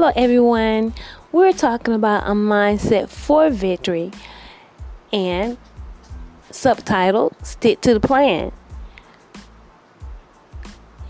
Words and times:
Hello, 0.00 0.12
everyone. 0.14 0.94
We're 1.32 1.52
talking 1.52 1.92
about 1.92 2.22
a 2.22 2.30
mindset 2.30 3.08
for 3.08 3.50
victory 3.50 4.12
and 5.12 5.58
subtitle 6.52 7.32
Stick 7.42 7.80
to 7.80 7.94
the 7.94 7.98
Plan. 7.98 8.52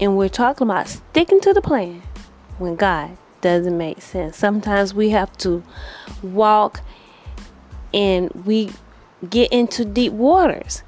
And 0.01 0.17
we're 0.17 0.31
talking 0.31 0.67
about 0.67 0.89
sticking 0.89 1.39
to 1.41 1.53
the 1.53 1.61
plan 1.61 2.01
when 2.57 2.77
God 2.77 3.19
doesn't 3.43 3.77
make 3.77 4.01
sense. 4.01 4.39
Sometimes 4.39 4.95
we 4.95 5.11
have 5.11 5.37
to 5.37 5.63
walk 6.23 6.81
and 7.93 8.31
we 8.47 8.71
get 9.29 9.53
into 9.53 9.85
deep 9.85 10.15
waters, 10.15 10.83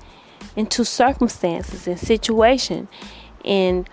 into 0.56 0.86
circumstances 0.86 1.86
and 1.86 2.00
situation. 2.00 2.88
And 3.44 3.86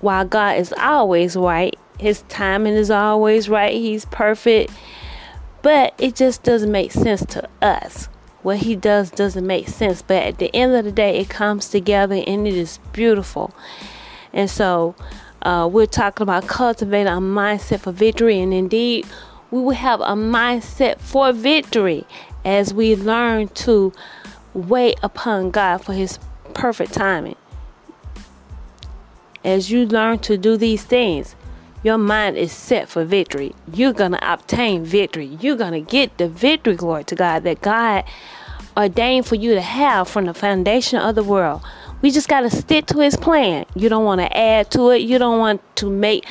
while 0.00 0.24
God 0.24 0.58
is 0.58 0.74
always 0.76 1.36
right, 1.36 1.78
his 1.98 2.22
timing 2.28 2.74
is 2.74 2.90
always 2.90 3.48
right. 3.48 3.74
He's 3.74 4.04
perfect. 4.06 4.72
But 5.62 5.94
it 5.98 6.14
just 6.14 6.42
doesn't 6.42 6.70
make 6.70 6.92
sense 6.92 7.24
to 7.26 7.48
us. 7.62 8.08
What 8.42 8.58
he 8.58 8.76
does 8.76 9.10
doesn't 9.10 9.46
make 9.46 9.68
sense. 9.68 10.02
But 10.02 10.22
at 10.22 10.38
the 10.38 10.54
end 10.54 10.74
of 10.74 10.84
the 10.84 10.92
day, 10.92 11.18
it 11.18 11.30
comes 11.30 11.68
together 11.68 12.22
and 12.26 12.46
it 12.46 12.54
is 12.54 12.78
beautiful. 12.92 13.54
And 14.32 14.50
so 14.50 14.94
uh, 15.42 15.68
we're 15.70 15.86
talking 15.86 16.22
about 16.22 16.46
cultivating 16.46 17.12
a 17.12 17.20
mindset 17.20 17.80
for 17.80 17.92
victory. 17.92 18.40
And 18.40 18.52
indeed, 18.52 19.06
we 19.50 19.60
will 19.60 19.70
have 19.70 20.00
a 20.00 20.14
mindset 20.14 21.00
for 21.00 21.32
victory 21.32 22.04
as 22.44 22.74
we 22.74 22.96
learn 22.96 23.48
to 23.48 23.92
wait 24.52 24.98
upon 25.02 25.50
God 25.50 25.78
for 25.78 25.92
his 25.94 26.18
perfect 26.52 26.92
timing. 26.92 27.36
As 29.44 29.70
you 29.70 29.86
learn 29.86 30.18
to 30.20 30.36
do 30.36 30.56
these 30.56 30.84
things, 30.84 31.34
your 31.84 31.98
mind 31.98 32.36
is 32.36 32.50
set 32.50 32.88
for 32.88 33.04
victory. 33.04 33.54
You're 33.72 33.92
going 33.92 34.12
to 34.12 34.32
obtain 34.32 34.84
victory. 34.84 35.26
You're 35.40 35.56
going 35.56 35.72
to 35.72 35.80
get 35.80 36.16
the 36.16 36.28
victory, 36.28 36.74
glory 36.74 37.04
to 37.04 37.14
God, 37.14 37.44
that 37.44 37.60
God 37.60 38.04
ordained 38.76 39.26
for 39.26 39.34
you 39.34 39.54
to 39.54 39.60
have 39.60 40.08
from 40.08 40.24
the 40.24 40.34
foundation 40.34 40.98
of 40.98 41.14
the 41.14 41.22
world. 41.22 41.62
We 42.00 42.10
just 42.10 42.28
got 42.28 42.40
to 42.40 42.50
stick 42.50 42.86
to 42.86 42.98
His 43.00 43.16
plan. 43.16 43.66
You 43.74 43.90
don't 43.90 44.04
want 44.04 44.22
to 44.22 44.36
add 44.36 44.70
to 44.72 44.90
it, 44.90 45.02
you 45.02 45.18
don't 45.18 45.38
want 45.38 45.60
to 45.76 45.90
make 45.90 46.26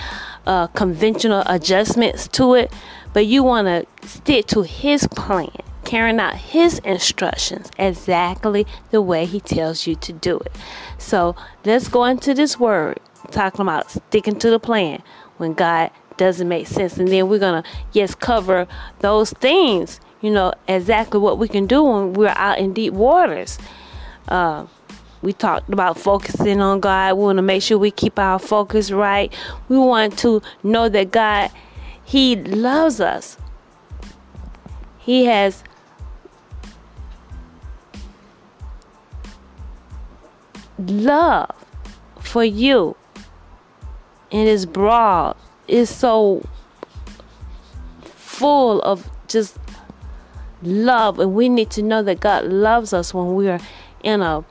uh, 0.47 0.67
conventional 0.67 1.44
adjustments 1.45 2.28
to 2.29 2.55
it, 2.55 2.73
but 3.13 3.28
you 3.28 3.44
want 3.44 3.67
to 3.67 4.07
stick 4.07 4.47
to 4.47 4.63
His 4.63 5.07
plan, 5.07 5.51
carrying 5.85 6.19
out 6.19 6.35
His 6.35 6.79
instructions 6.79 7.69
exactly 7.78 8.66
the 8.89 9.03
way 9.03 9.25
He 9.25 9.39
tells 9.39 9.85
you 9.85 9.95
to 9.97 10.11
do 10.13 10.39
it. 10.39 10.51
So 10.97 11.35
let's 11.63 11.88
go 11.88 12.05
into 12.05 12.33
this 12.33 12.59
word 12.59 12.99
talking 13.33 13.61
about 13.61 13.91
sticking 13.91 14.38
to 14.39 14.49
the 14.49 14.59
plan 14.59 15.03
when 15.38 15.53
God 15.53 15.91
doesn't 16.17 16.47
make 16.47 16.67
sense. 16.67 16.97
And 16.97 17.07
then 17.07 17.27
we're 17.27 17.39
going 17.39 17.63
to, 17.63 17.69
yes, 17.91 18.16
cover 18.16 18.67
those 18.99 19.31
things, 19.31 19.99
you 20.21 20.31
know, 20.31 20.53
exactly 20.67 21.19
what 21.19 21.38
we 21.38 21.47
can 21.47 21.66
do 21.66 21.83
when 21.83 22.13
we're 22.13 22.29
out 22.29 22.59
in 22.59 22.73
deep 22.73 22.93
waters. 22.93 23.57
Uh, 24.27 24.67
we 25.22 25.33
talked 25.33 25.72
about 25.72 25.97
focusing 25.97 26.61
on 26.61 26.79
God. 26.79 27.16
We 27.16 27.23
want 27.23 27.38
to 27.38 27.41
make 27.41 27.63
sure 27.63 27.77
we 27.77 27.91
keep 27.91 28.19
our 28.19 28.39
focus 28.39 28.91
right. 28.91 29.33
We 29.69 29.77
want 29.77 30.17
to 30.19 30.41
know 30.63 30.89
that 30.89 31.11
God, 31.11 31.49
He 32.03 32.35
loves 32.35 32.99
us. 32.99 33.38
He 34.99 35.25
has 35.25 35.63
love 40.77 41.51
for 42.19 42.43
you 42.43 42.95
and 44.33 44.49
it's 44.49 44.66
broad. 44.66 45.38
It's 45.67 45.89
so 45.89 46.45
full 48.03 48.81
of 48.81 49.09
just 49.27 49.57
love, 50.61 51.19
and 51.19 51.33
we 51.33 51.47
need 51.47 51.69
to 51.71 51.81
know 51.81 52.03
that 52.03 52.19
God 52.19 52.45
loves 52.45 52.91
us 52.91 53.13
when 53.13 53.35
we 53.35 53.47
are 53.47 53.59
in 54.03 54.22
a 54.22 54.43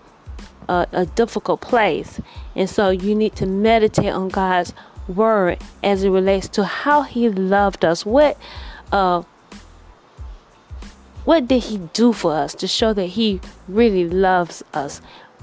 a, 0.69 0.87
a 0.93 1.07
difficult 1.07 1.61
place. 1.61 2.21
And 2.55 2.71
so 2.71 2.91
you 2.91 3.15
need 3.15 3.35
to 3.37 3.47
meditate 3.47 4.13
on 4.13 4.29
God's 4.29 4.73
word 5.09 5.59
as 5.83 6.05
it 6.05 6.11
relates 6.11 6.49
to 6.51 6.65
how 6.65 7.03
He 7.03 7.29
loved 7.29 7.85
us. 7.85 8.07
What 8.07 8.39
uh 8.93 9.25
what 11.25 11.47
did 11.47 11.63
he 11.63 11.79
do 11.93 12.13
for 12.13 12.33
us 12.33 12.55
to 12.55 12.67
show 12.67 12.93
that 12.93 13.07
he 13.07 13.41
really 13.69 14.09
loves 14.09 14.63
us 14.75 15.01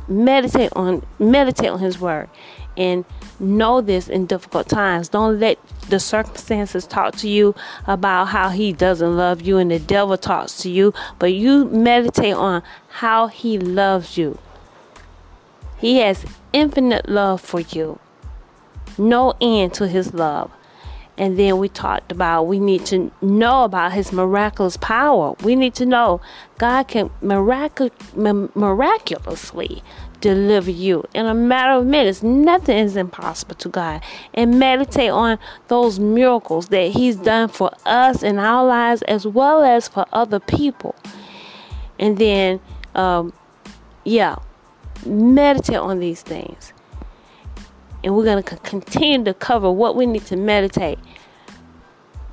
meditate 0.08 0.72
on 0.76 1.06
meditate 1.20 1.70
on 1.70 1.80
his 1.80 2.00
word 2.00 2.30
and 2.76 3.06
know 3.40 3.82
this 3.82 4.08
in 4.08 4.26
difficult 4.26 4.68
times. 4.68 5.10
Don't 5.10 5.40
let 5.40 5.58
the 5.90 6.00
circumstances 6.00 6.86
talk 6.86 7.16
to 7.18 7.30
you 7.30 7.56
about 7.88 8.26
how 8.26 8.50
he 8.50 8.74
doesn't 8.74 9.18
love 9.18 9.42
you 9.42 9.58
and 9.58 9.72
the 9.72 9.80
devil 9.80 10.18
talks 10.18 10.58
to 10.58 10.70
you, 10.70 10.94
but 11.18 11.34
you 11.34 11.66
meditate 11.66 12.36
on 12.36 12.64
how 12.90 13.28
he 13.28 13.58
loves 13.58 14.18
you. 14.18 14.38
He 15.78 15.98
has 15.98 16.26
infinite 16.52 17.08
love 17.08 17.42
for 17.42 17.62
you, 17.62 18.00
no 18.98 19.34
end 19.40 19.74
to 19.76 19.88
his 19.88 20.14
love. 20.14 20.52
And 21.18 21.38
then 21.38 21.58
we 21.58 21.68
talked 21.68 22.14
about 22.14 22.44
we 22.44 22.60
need 22.60 22.86
to 22.88 23.12
know 23.22 23.66
about 23.66 23.92
his 23.92 24.14
miraculous 24.14 24.78
power. 24.78 25.36
We 25.44 25.56
need 25.56 25.76
to 25.76 25.86
know 25.86 26.22
God 26.58 26.88
can 26.88 27.10
mirac- 27.22 27.92
miraculously 28.16 29.84
deliver 30.22 30.72
you 30.72 31.04
in 31.14 31.26
a 31.26 31.34
matter 31.34 31.74
of 31.74 31.86
minutes. 31.86 32.24
Nothing 32.24 32.78
is 32.78 32.96
impossible 32.96 33.56
to 33.56 33.70
God. 33.70 34.02
And 34.34 34.60
meditate 34.60 35.12
on 35.12 35.40
those 35.68 36.00
miracles 36.00 36.70
that 36.70 36.92
He's 36.92 37.16
done 37.16 37.50
for 37.50 37.72
us 37.86 38.24
in 38.24 38.38
our 38.38 38.66
lives 38.66 39.02
as 39.04 39.26
well 39.26 39.64
as 39.64 39.88
for 39.88 40.06
other 40.12 40.40
people. 40.40 40.96
And 41.98 42.18
then, 42.18 42.60
um, 42.96 43.34
yeah, 44.06 44.38
meditate 45.06 45.78
on 45.78 46.00
these 46.00 46.22
things. 46.22 46.74
And 48.04 48.16
we're 48.16 48.26
going 48.26 48.42
to 48.42 48.58
continue 48.58 49.26
to 49.26 49.34
cover 49.34 49.70
what 49.70 49.96
we 49.96 50.06
need 50.06 50.26
to 50.28 50.38
meditate. 50.38 51.00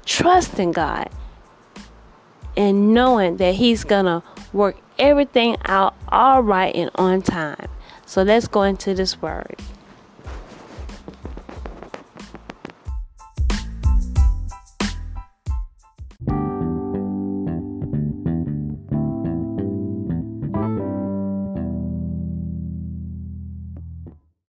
Trust 0.04 0.58
in 0.60 0.70
God 0.70 1.10
and 2.56 2.94
knowing 2.94 3.36
that 3.38 3.54
He's 3.54 3.84
going 3.84 4.06
to 4.06 4.22
work 4.52 4.76
everything 4.98 5.56
out 5.64 5.94
all 6.08 6.42
right 6.42 6.74
and 6.74 6.90
on 6.94 7.22
time. 7.22 7.68
So 8.06 8.22
let's 8.22 8.46
go 8.46 8.62
into 8.62 8.94
this 8.94 9.20
word. 9.20 9.56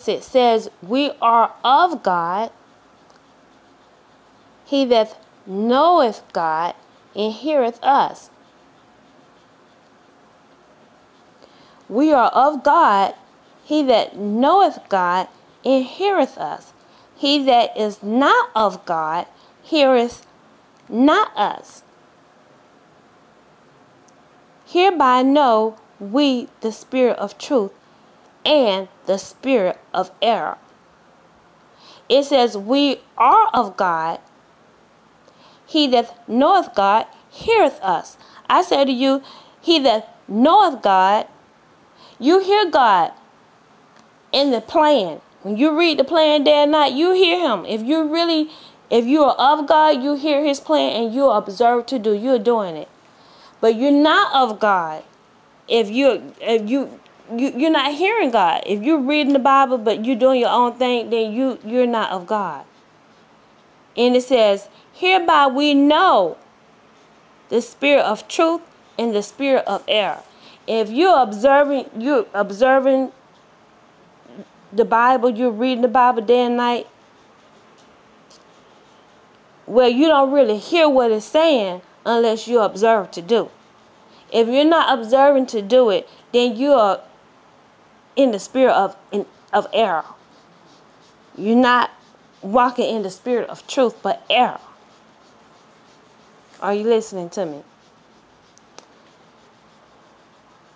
It 0.09 0.25
says, 0.25 0.71
We 0.83 1.13
are 1.21 1.55
of 1.63 2.03
God. 2.03 2.51
He 4.65 4.85
that 4.87 5.19
knoweth 5.47 6.23
God 6.33 6.75
and 7.15 7.33
heareth 7.33 7.79
us. 7.83 8.31
We 11.89 12.13
are 12.13 12.31
of 12.31 12.65
God 12.65 13.15
he 13.65 13.83
that 13.85 14.17
knoweth 14.17 14.79
God 14.89 15.29
heareth 15.63 16.37
us. 16.37 16.73
He 17.15 17.45
that 17.45 17.77
is 17.77 18.03
not 18.03 18.51
of 18.55 18.85
God 18.85 19.27
heareth 19.63 20.27
not 20.89 21.37
us. 21.37 21.83
Hereby 24.67 25.23
know 25.23 25.77
we 26.01 26.49
the 26.61 26.73
spirit 26.73 27.17
of 27.19 27.39
truth 27.39 27.73
and 28.45 28.89
the 29.07 29.19
spirit 29.19 29.79
of 29.95 30.11
error. 30.21 30.59
It 32.09 32.25
says, 32.25 32.57
We 32.57 33.01
are 33.17 33.49
of 33.55 33.77
God. 33.77 34.21
He 35.65 35.87
that 35.89 36.29
knoweth 36.29 36.75
God 36.75 37.07
heareth 37.31 37.81
us. 37.83 38.17
I 38.49 38.63
say 38.63 38.85
to 38.85 38.93
you, 38.93 39.23
He 39.61 39.79
that 39.81 40.17
knoweth 40.27 40.83
God, 40.83 41.29
you 42.19 42.41
hear 42.41 42.69
God 42.69 43.13
in 44.33 44.51
the 44.51 44.61
plan. 44.61 45.21
When 45.43 45.57
you 45.57 45.77
read 45.77 45.99
the 45.99 46.05
plan 46.05 46.45
day 46.45 46.63
and 46.63 46.73
night, 46.73 46.93
you 46.93 47.13
hear 47.13 47.39
Him. 47.39 47.65
If 47.67 47.83
you 47.83 48.13
really, 48.13 48.51
if 48.91 49.05
you 49.05 49.23
are 49.25 49.35
of 49.37 49.67
God, 49.67 50.03
you 50.03 50.15
hear 50.15 50.45
His 50.45 50.61
plan 50.61 50.93
and 50.93 51.15
you 51.15 51.31
observe 51.31 51.87
to 51.87 51.99
do. 51.99 52.13
You're 52.13 52.39
doing 52.39 52.77
it. 52.77 52.89
But 53.61 53.77
you're 53.77 53.91
not 53.91 54.35
of 54.35 54.59
God. 54.59 55.05
If 55.69 55.91
you, 55.91 56.35
if 56.41 56.69
you, 56.69 57.01
you 57.35 57.53
you're 57.57 57.71
not 57.71 57.95
hearing 57.95 58.31
God. 58.31 58.63
If 58.67 58.83
you're 58.83 59.01
reading 59.01 59.33
the 59.33 59.39
Bible 59.39 59.79
but 59.79 60.05
you're 60.05 60.17
doing 60.17 60.41
your 60.41 60.51
own 60.51 60.75
thing, 60.75 61.11
then 61.11 61.33
you 61.33 61.59
you're 61.65 61.87
not 61.87 62.11
of 62.11 62.27
God. 62.27 62.65
And 63.97 64.17
it 64.17 64.23
says, 64.23 64.69
Hereby 64.93 65.47
we 65.49 65.75
know 65.75 66.37
the 67.49 67.61
spirit 67.61 68.05
of 68.05 68.27
truth 68.29 68.63
and 68.99 69.15
the 69.15 69.23
spirit 69.23 69.65
of 69.67 69.85
error. 69.87 70.23
If 70.67 70.91
you're 70.91 71.21
observing, 71.21 71.91
you're 71.99 72.27
observing 72.33 73.13
the 74.73 74.85
Bible, 74.85 75.31
you're 75.31 75.51
reading 75.51 75.83
the 75.83 75.89
Bible 75.89 76.23
day 76.23 76.41
and 76.41 76.57
night, 76.57 76.87
well, 79.67 79.89
you 79.89 80.07
don't 80.07 80.33
really 80.33 80.59
hear 80.59 80.89
what 80.89 81.11
it's 81.11 81.25
saying 81.25 81.83
unless 82.05 82.49
you 82.49 82.61
observe 82.61 83.11
to 83.13 83.23
do. 83.23 83.51
If 84.33 84.49
you're 84.49 84.65
not 84.65 84.99
observing 84.99 85.47
to 85.47 85.63
do 85.63 85.91
it, 85.91 86.09
then 86.33 86.57
you 86.57 86.73
are 86.73 87.01
in 88.17 88.33
the 88.33 88.39
spirit 88.39 88.73
of 88.73 88.97
in, 89.11 89.27
of 89.53 89.67
error. 89.73 90.05
You're 91.37 91.57
not 91.57 91.91
walking 92.41 92.95
in 92.95 93.03
the 93.03 93.11
spirit 93.11 93.49
of 93.49 93.67
truth, 93.67 93.97
but 94.03 94.25
error. 94.29 94.61
Are 96.61 96.75
you 96.75 96.85
listening 96.85 97.31
to 97.31 97.47
me? 97.47 97.63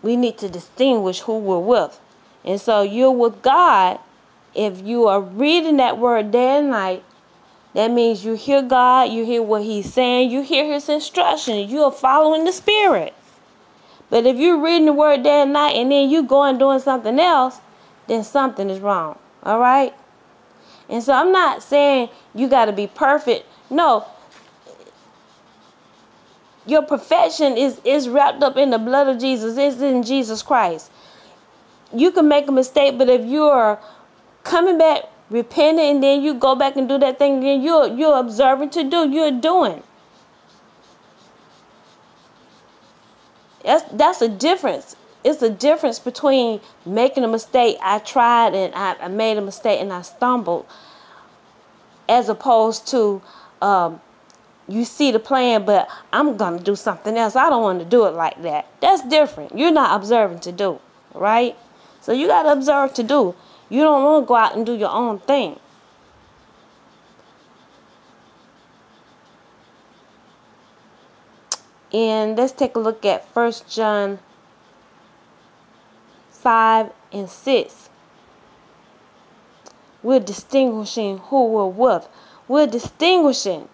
We 0.03 0.17
need 0.17 0.39
to 0.39 0.49
distinguish 0.49 1.21
who 1.21 1.39
we're 1.39 1.59
with. 1.59 1.99
And 2.47 2.61
so 2.61 2.83
you're 2.83 3.11
with 3.11 3.43
God. 3.43 3.99
If 4.55 4.81
you 4.81 5.07
are 5.09 5.21
reading 5.21 5.77
that 5.79 5.99
word 5.99 6.31
day 6.31 6.59
and 6.59 6.71
night, 6.71 7.05
that 7.75 7.91
means 7.91 8.25
you 8.25 8.35
hear 8.35 8.63
God, 8.63 9.13
you 9.13 9.27
hear 9.27 9.43
what 9.43 9.63
He's 9.63 9.93
saying, 9.93 10.31
you 10.31 10.41
hear 10.43 10.73
His 10.73 10.89
instruction, 10.89 11.69
you 11.69 11.83
are 11.83 11.93
following 11.93 12.45
the 12.45 12.53
Spirit. 12.53 13.13
But 14.09 14.25
if 14.25 14.37
you're 14.37 14.63
reading 14.63 14.87
the 14.87 14.93
word 14.93 15.23
day 15.23 15.43
and 15.43 15.53
night 15.53 15.73
and 15.73 15.91
then 15.91 16.09
you 16.09 16.23
go 16.23 16.45
and 16.45 16.59
doing 16.59 16.79
something 16.79 17.19
else, 17.19 17.61
then 18.07 18.25
something 18.25 18.71
is 18.71 18.81
wrong. 18.81 19.19
All 19.43 19.59
right? 19.59 19.93
And 20.89 21.03
so 21.03 21.13
I'm 21.13 21.33
not 21.33 21.63
saying 21.63 22.09
you 22.35 22.49
got 22.49 22.67
to 22.67 22.73
be 22.73 22.87
perfect. 22.87 23.47
No. 23.69 24.07
Your 26.65 26.83
perfection 26.83 27.57
is, 27.57 27.81
is 27.85 28.09
wrapped 28.09 28.43
up 28.43 28.57
in 28.57 28.71
the 28.71 28.79
blood 28.79 29.09
of 29.09 29.21
Jesus. 29.21 29.57
It's 29.57 29.81
in 29.81 30.03
Jesus 30.03 30.43
Christ. 30.43 30.91
You 31.95 32.11
can 32.11 32.29
make 32.29 32.49
a 32.49 32.53
mistake, 32.53 32.99
but 32.99 33.09
if 33.09 33.25
you're 33.25 33.79
coming 34.43 34.79
back, 34.79 35.05
repenting, 35.31 35.97
and 35.97 36.03
then 36.03 36.23
you 36.23 36.35
go 36.35 36.55
back 36.55 36.77
and 36.77 36.89
do 36.89 36.99
that 36.99 37.19
thing 37.19 37.39
again, 37.39 37.63
you're, 37.63 37.89
you're 37.89 38.19
observing 38.19 38.71
to 38.71 38.85
do, 38.85 39.09
you're 39.09 39.31
doing. 39.31 39.83
That's 43.65 43.83
that's 43.93 44.23
a 44.23 44.29
difference. 44.29 44.95
It's 45.25 45.43
a 45.43 45.51
difference 45.51 45.99
between 45.99 46.61
making 46.85 47.25
a 47.25 47.29
mistake. 47.29 47.77
I 47.83 47.99
tried 47.99 48.55
and 48.55 48.73
I, 48.77 48.95
I 49.01 49.09
made 49.09 49.39
a 49.39 49.41
mistake 49.41 49.81
and 49.81 49.93
I 49.93 50.03
stumbled, 50.03 50.67
as 52.09 52.29
opposed 52.29 52.87
to 52.89 53.21
um, 53.61 54.01
you 54.69 54.85
see 54.85 55.11
the 55.11 55.19
plan, 55.19 55.65
but 55.65 55.89
I'm 56.13 56.37
gonna 56.37 56.61
do 56.61 56.77
something 56.77 57.17
else. 57.17 57.35
I 57.35 57.51
don't 57.51 57.63
want 57.63 57.81
to 57.81 57.85
do 57.85 58.07
it 58.07 58.13
like 58.13 58.41
that. 58.43 58.69
That's 58.81 59.03
different. 59.03 59.59
You're 59.59 59.73
not 59.73 59.97
observing 59.97 60.41
to 60.41 60.53
do, 60.53 60.79
right? 61.13 61.57
So 62.07 62.13
you 62.13 62.29
gotta 62.29 62.53
observe 62.53 62.95
to 62.95 63.03
do. 63.03 63.35
You 63.69 63.83
don't 63.83 64.05
want 64.05 64.23
to 64.23 64.29
go 64.29 64.37
out 64.37 64.55
and 64.55 64.65
do 64.65 64.77
your 64.77 64.91
own 64.91 65.19
thing. 65.19 65.59
And 71.93 72.39
let's 72.39 72.53
take 72.53 72.77
a 72.77 72.79
look 72.79 73.05
at 73.05 73.27
First 73.35 73.69
John 73.69 74.21
5 76.31 76.93
and 77.11 77.29
6. 77.29 77.89
We're 80.05 80.21
distinguishing 80.21 81.19
who 81.19 81.49
we're 81.49 81.67
with. 81.67 82.09
We're 82.47 82.69
distinguishing, 82.69 83.69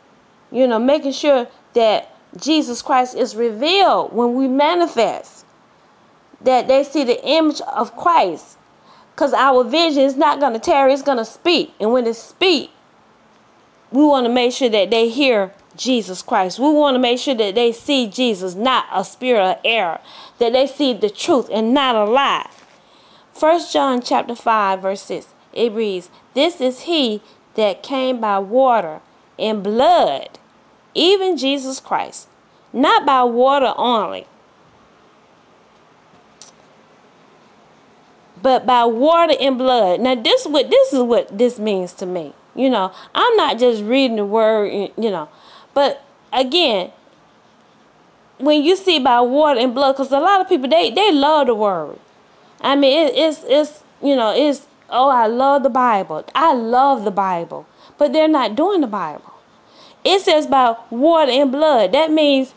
you 0.50 0.66
know, 0.66 0.78
making 0.78 1.12
sure 1.12 1.48
that 1.74 2.16
Jesus 2.38 2.80
Christ 2.80 3.14
is 3.14 3.36
revealed 3.36 4.14
when 4.14 4.32
we 4.32 4.48
manifest. 4.48 5.41
That 6.44 6.68
they 6.68 6.84
see 6.84 7.04
the 7.04 7.24
image 7.24 7.60
of 7.62 7.96
Christ. 7.96 8.58
Because 9.14 9.32
our 9.34 9.62
vision 9.64 10.02
is 10.02 10.16
not 10.16 10.40
going 10.40 10.54
to 10.54 10.58
tarry, 10.58 10.92
it's 10.92 11.02
going 11.02 11.18
to 11.18 11.24
speak. 11.24 11.74
And 11.78 11.92
when 11.92 12.06
it 12.06 12.14
speak, 12.14 12.70
we 13.90 14.04
want 14.04 14.26
to 14.26 14.32
make 14.32 14.52
sure 14.52 14.70
that 14.70 14.90
they 14.90 15.08
hear 15.08 15.52
Jesus 15.76 16.22
Christ. 16.22 16.58
We 16.58 16.70
want 16.70 16.94
to 16.94 16.98
make 16.98 17.18
sure 17.18 17.34
that 17.34 17.54
they 17.54 17.72
see 17.72 18.06
Jesus, 18.06 18.54
not 18.54 18.86
a 18.92 19.04
spirit 19.04 19.42
of 19.42 19.58
error, 19.64 20.00
that 20.38 20.52
they 20.52 20.66
see 20.66 20.94
the 20.94 21.10
truth 21.10 21.48
and 21.52 21.74
not 21.74 21.94
a 21.94 22.04
lie. 22.04 22.48
First 23.32 23.72
John 23.72 24.02
chapter 24.02 24.34
5 24.34 24.82
verse 24.82 25.02
6 25.02 25.28
it 25.52 25.72
reads, 25.72 26.10
This 26.34 26.60
is 26.60 26.80
he 26.80 27.22
that 27.54 27.82
came 27.82 28.20
by 28.20 28.38
water 28.38 29.00
and 29.38 29.62
blood, 29.62 30.38
even 30.94 31.36
Jesus 31.36 31.80
Christ, 31.80 32.28
not 32.72 33.04
by 33.04 33.22
water 33.24 33.74
only, 33.76 34.26
but 38.42 38.66
by 38.66 38.84
water 38.84 39.34
and 39.40 39.56
blood. 39.56 40.00
Now 40.00 40.14
this 40.14 40.46
what 40.46 40.68
this 40.68 40.92
is 40.92 41.00
what 41.00 41.36
this 41.36 41.58
means 41.58 41.92
to 41.94 42.06
me. 42.06 42.34
You 42.54 42.68
know, 42.68 42.92
I'm 43.14 43.36
not 43.36 43.58
just 43.58 43.82
reading 43.82 44.16
the 44.16 44.26
word, 44.26 44.90
you 44.96 45.10
know, 45.10 45.28
but 45.72 46.04
again, 46.32 46.92
when 48.38 48.62
you 48.62 48.76
see 48.76 48.98
by 48.98 49.20
water 49.20 49.60
and 49.60 49.74
blood, 49.74 49.92
because 49.92 50.10
a 50.12 50.20
lot 50.20 50.40
of 50.40 50.48
people 50.48 50.68
they 50.68 50.90
they 50.90 51.12
love 51.12 51.46
the 51.46 51.54
word. 51.54 51.98
I 52.60 52.76
mean, 52.76 53.08
it, 53.08 53.14
it's 53.16 53.42
it's 53.46 53.82
you 54.02 54.16
know 54.16 54.34
it's 54.34 54.66
oh 54.90 55.08
I 55.08 55.26
love 55.26 55.62
the 55.62 55.70
Bible. 55.70 56.24
I 56.34 56.52
love 56.52 57.04
the 57.04 57.10
Bible, 57.10 57.66
but 57.96 58.12
they're 58.12 58.28
not 58.28 58.56
doing 58.56 58.80
the 58.80 58.86
Bible. 58.86 59.32
It 60.04 60.20
says 60.20 60.46
by 60.46 60.76
water 60.90 61.30
and 61.30 61.52
blood. 61.52 61.92
That 61.92 62.10
means 62.10 62.54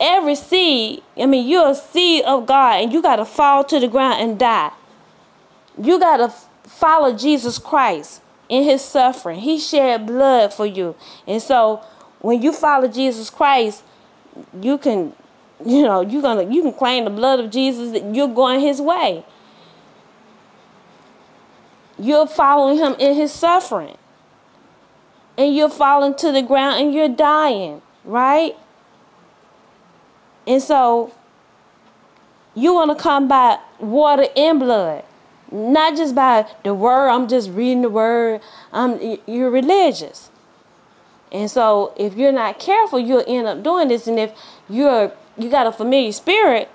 every 0.00 0.34
seed. 0.34 1.02
I 1.16 1.26
mean, 1.26 1.48
you're 1.48 1.70
a 1.70 1.74
seed 1.74 2.24
of 2.24 2.46
God, 2.46 2.82
and 2.82 2.92
you 2.92 3.02
got 3.02 3.16
to 3.16 3.24
fall 3.24 3.62
to 3.64 3.78
the 3.78 3.88
ground 3.88 4.20
and 4.20 4.38
die. 4.38 4.72
You 5.80 6.00
got 6.00 6.16
to 6.16 6.32
follow 6.68 7.16
Jesus 7.16 7.58
Christ 7.58 8.22
in 8.48 8.64
his 8.64 8.82
suffering. 8.82 9.40
He 9.40 9.58
shed 9.58 10.06
blood 10.06 10.52
for 10.52 10.66
you. 10.66 10.96
And 11.26 11.40
so 11.40 11.84
when 12.20 12.42
you 12.42 12.52
follow 12.52 12.88
Jesus 12.88 13.30
Christ, 13.30 13.82
you 14.60 14.78
can 14.78 15.12
you 15.64 15.82
know, 15.82 16.00
you're 16.00 16.22
gonna 16.22 16.44
you 16.44 16.62
can 16.62 16.72
claim 16.72 17.04
the 17.04 17.10
blood 17.10 17.40
of 17.40 17.50
Jesus 17.50 17.92
that 17.92 18.14
you're 18.14 18.28
going 18.28 18.60
his 18.60 18.80
way. 18.80 19.24
You're 21.98 22.26
following 22.26 22.78
him 22.78 22.94
in 22.98 23.14
his 23.14 23.32
suffering. 23.32 23.96
And 25.36 25.54
you're 25.54 25.70
falling 25.70 26.14
to 26.16 26.32
the 26.32 26.42
ground 26.42 26.82
and 26.82 26.94
you're 26.94 27.08
dying, 27.08 27.82
right? 28.04 28.56
And 30.50 30.60
so 30.60 31.12
you 32.56 32.74
want 32.74 32.90
to 32.90 33.00
come 33.00 33.28
by 33.28 33.60
water 33.78 34.26
and 34.36 34.58
blood. 34.58 35.04
Not 35.52 35.96
just 35.96 36.12
by 36.12 36.44
the 36.64 36.74
word 36.74 37.08
i'm 37.08 37.28
just 37.28 37.50
reading 37.50 37.82
the 37.82 37.88
word 37.88 38.40
um, 38.72 38.98
i'm 39.00 39.18
you're 39.26 39.48
religious. 39.50 40.28
And 41.30 41.48
so 41.48 41.94
if 41.96 42.16
you're 42.16 42.32
not 42.32 42.58
careful 42.58 42.98
you'll 42.98 43.24
end 43.28 43.46
up 43.46 43.62
doing 43.62 43.86
this 43.86 44.08
and 44.08 44.18
if 44.18 44.32
you're 44.68 45.12
you 45.38 45.50
got 45.50 45.68
a 45.68 45.72
familiar 45.72 46.10
spirit 46.10 46.68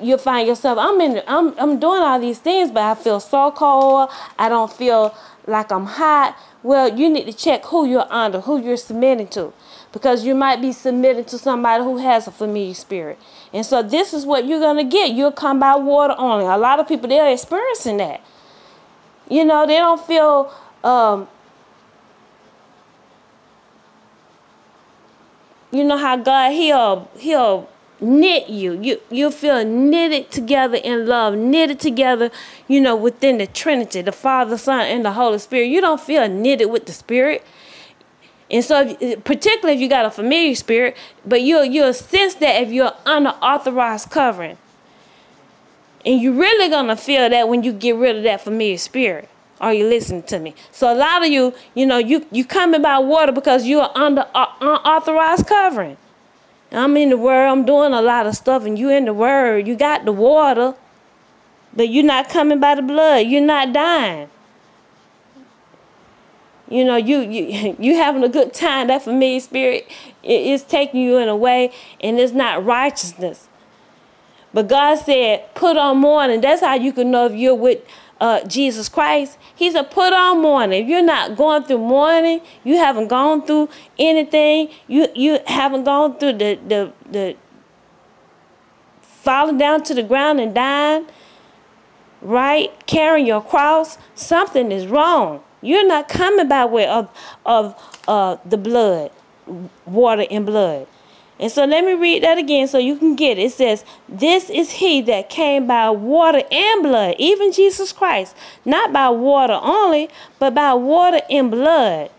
you'll 0.00 0.16
find 0.16 0.48
yourself 0.48 0.78
i'm 0.78 0.98
in 1.02 1.22
i'm, 1.26 1.52
I'm 1.58 1.78
doing 1.78 2.00
all 2.00 2.18
these 2.18 2.38
things 2.38 2.70
but 2.70 2.82
i 2.82 2.94
feel 2.94 3.20
so 3.20 3.50
cold 3.50 4.08
i 4.38 4.48
don't 4.48 4.72
feel 4.72 5.14
like 5.46 5.70
i'm 5.70 5.84
hot. 5.84 6.34
Well 6.62 6.98
you 6.98 7.10
need 7.10 7.26
to 7.26 7.34
check 7.34 7.66
who 7.66 7.84
you're 7.86 8.10
under 8.10 8.40
who 8.40 8.58
you're 8.58 8.78
submitting 8.78 9.28
to 9.28 9.52
because 9.92 10.24
you 10.24 10.34
might 10.34 10.60
be 10.60 10.72
submitted 10.72 11.26
to 11.28 11.38
somebody 11.38 11.82
who 11.82 11.98
has 11.98 12.26
a 12.26 12.30
familiar 12.30 12.74
spirit. 12.74 13.18
And 13.52 13.66
so 13.66 13.82
this 13.82 14.14
is 14.14 14.24
what 14.24 14.46
you're 14.46 14.60
gonna 14.60 14.84
get. 14.84 15.10
You'll 15.10 15.32
come 15.32 15.58
by 15.58 15.76
water 15.76 16.14
only. 16.16 16.46
A 16.46 16.56
lot 16.56 16.78
of 16.78 16.86
people 16.86 17.08
they're 17.08 17.32
experiencing 17.32 17.96
that. 17.98 18.20
You 19.28 19.44
know, 19.44 19.66
they 19.66 19.76
don't 19.76 20.00
feel 20.04 20.52
um, 20.84 21.28
you 25.70 25.84
know 25.84 25.96
how 25.96 26.16
God 26.16 26.52
he'll 26.52 27.08
he'll 27.16 27.68
knit 28.00 28.48
you. 28.48 28.80
You 28.80 29.00
you 29.10 29.30
feel 29.30 29.64
knitted 29.64 30.30
together 30.30 30.76
in 30.76 31.06
love, 31.06 31.34
knitted 31.34 31.80
together, 31.80 32.30
you 32.68 32.80
know, 32.80 32.96
within 32.96 33.38
the 33.38 33.46
Trinity, 33.46 34.02
the 34.02 34.12
Father, 34.12 34.56
Son, 34.56 34.80
and 34.80 35.04
the 35.04 35.12
Holy 35.12 35.38
Spirit. 35.38 35.66
You 35.66 35.80
don't 35.80 36.00
feel 36.00 36.28
knitted 36.28 36.70
with 36.70 36.86
the 36.86 36.92
Spirit. 36.92 37.44
And 38.50 38.64
so, 38.64 38.96
if, 39.00 39.22
particularly 39.22 39.74
if 39.74 39.80
you 39.80 39.88
got 39.88 40.04
a 40.04 40.10
familiar 40.10 40.54
spirit, 40.54 40.96
but 41.24 41.42
you'll 41.42 41.64
you'll 41.64 41.94
sense 41.94 42.34
that 42.34 42.62
if 42.62 42.70
you're 42.70 42.92
under 43.06 43.30
authorized 43.30 44.10
covering, 44.10 44.58
and 46.04 46.20
you're 46.20 46.32
really 46.32 46.68
gonna 46.68 46.96
feel 46.96 47.28
that 47.28 47.48
when 47.48 47.62
you 47.62 47.72
get 47.72 47.96
rid 47.96 48.16
of 48.16 48.22
that 48.24 48.40
familiar 48.40 48.78
spirit. 48.78 49.28
Are 49.60 49.74
you 49.74 49.86
listening 49.86 50.22
to 50.24 50.38
me? 50.38 50.54
So 50.72 50.90
a 50.90 50.96
lot 50.96 51.22
of 51.22 51.28
you, 51.30 51.52
you 51.74 51.84
know, 51.84 51.98
you 51.98 52.26
you 52.32 52.46
coming 52.46 52.80
by 52.80 52.98
water 52.98 53.30
because 53.30 53.66
you're 53.66 53.90
under 53.94 54.26
uh, 54.34 54.46
unauthorized 54.60 55.46
covering. 55.46 55.98
I'm 56.72 56.96
in 56.96 57.10
the 57.10 57.18
word. 57.18 57.46
I'm 57.46 57.66
doing 57.66 57.92
a 57.92 58.00
lot 58.00 58.26
of 58.26 58.34
stuff, 58.34 58.64
and 58.64 58.78
you 58.78 58.90
in 58.90 59.04
the 59.04 59.12
word. 59.12 59.66
You 59.66 59.76
got 59.76 60.06
the 60.06 60.12
water, 60.12 60.74
but 61.74 61.90
you're 61.90 62.04
not 62.04 62.30
coming 62.30 62.58
by 62.58 62.76
the 62.76 62.82
blood. 62.82 63.26
You're 63.26 63.42
not 63.42 63.72
dying. 63.72 64.30
You 66.70 66.84
know, 66.84 66.96
you 66.96 67.20
you 67.20 67.76
you 67.78 67.96
having 67.96 68.24
a 68.24 68.28
good 68.28 68.54
time. 68.54 68.86
That 68.86 69.02
familiar 69.02 69.40
spirit 69.40 69.90
is 70.22 70.62
taking 70.62 71.00
you 71.00 71.18
in 71.18 71.28
a 71.28 71.36
way, 71.36 71.72
and 72.00 72.18
it's 72.18 72.32
not 72.32 72.64
righteousness. 72.64 73.48
But 74.52 74.68
God 74.68 74.96
said, 74.96 75.54
put 75.54 75.76
on 75.76 75.98
mourning. 75.98 76.40
That's 76.40 76.60
how 76.60 76.74
you 76.74 76.92
can 76.92 77.10
know 77.10 77.26
if 77.26 77.34
you're 77.34 77.54
with 77.54 77.84
uh, 78.20 78.44
Jesus 78.46 78.88
Christ. 78.88 79.38
He 79.54 79.70
said, 79.70 79.90
put 79.90 80.12
on 80.12 80.42
mourning. 80.42 80.82
If 80.82 80.88
you're 80.88 81.02
not 81.02 81.36
going 81.36 81.64
through 81.64 81.78
mourning, 81.78 82.40
you 82.64 82.76
haven't 82.76 83.08
gone 83.08 83.46
through 83.46 83.68
anything, 83.98 84.70
you 84.88 85.08
you 85.14 85.38
haven't 85.46 85.84
gone 85.84 86.18
through 86.18 86.34
the 86.34 86.58
the 86.66 86.92
the 87.10 87.36
falling 89.00 89.58
down 89.58 89.82
to 89.84 89.94
the 89.94 90.02
ground 90.02 90.40
and 90.40 90.54
dying, 90.54 91.06
right? 92.20 92.70
Carrying 92.86 93.26
your 93.26 93.42
cross, 93.42 93.98
something 94.14 94.72
is 94.72 94.86
wrong. 94.86 95.42
You're 95.62 95.86
not 95.86 96.08
coming 96.08 96.48
by 96.48 96.64
way 96.64 96.86
of, 96.86 97.10
of 97.44 98.00
uh, 98.08 98.36
the 98.44 98.56
blood, 98.56 99.10
water 99.86 100.26
and 100.30 100.46
blood. 100.46 100.86
And 101.40 101.50
so 101.50 101.64
let 101.64 101.84
me 101.84 101.94
read 101.94 102.22
that 102.22 102.36
again 102.36 102.68
so 102.68 102.76
you 102.76 102.96
can 102.96 103.16
get 103.16 103.38
it. 103.38 103.44
It 103.44 103.52
says, 103.52 103.82
This 104.06 104.50
is 104.50 104.72
he 104.72 105.00
that 105.02 105.30
came 105.30 105.66
by 105.66 105.88
water 105.88 106.42
and 106.52 106.82
blood, 106.82 107.14
even 107.18 107.50
Jesus 107.50 107.92
Christ, 107.92 108.36
not 108.66 108.92
by 108.92 109.08
water 109.08 109.58
only, 109.62 110.10
but 110.38 110.54
by 110.54 110.74
water 110.74 111.20
and 111.30 111.50
blood. 111.50 112.10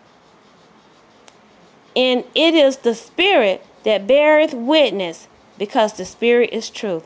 And 1.94 2.24
it 2.34 2.54
is 2.54 2.78
the 2.78 2.96
Spirit 2.96 3.64
that 3.84 4.08
beareth 4.08 4.54
witness, 4.54 5.28
because 5.56 5.92
the 5.92 6.04
Spirit 6.04 6.50
is 6.52 6.68
truth. 6.68 7.04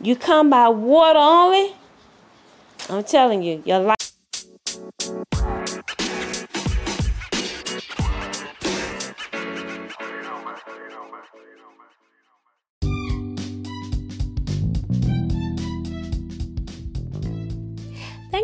You 0.00 0.16
come 0.16 0.50
by 0.50 0.68
water 0.68 1.20
only, 1.20 1.76
I'm 2.88 3.04
telling 3.04 3.42
you, 3.42 3.62
your 3.64 3.78
life. 3.78 3.97